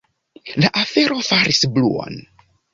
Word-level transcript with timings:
La 0.63 0.71
afero 0.85 1.19
faris 1.29 1.63
bruon. 1.77 2.21